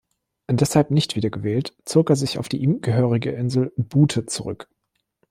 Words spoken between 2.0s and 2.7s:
er sich auf die